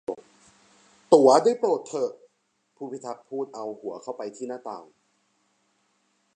[1.13, 2.11] 'ตั๋วได้โปรดเถอะ!'
[2.75, 4.83] ผู้พิทักษ์พูดเอาหัวเข้าไปที่หน้าต่าง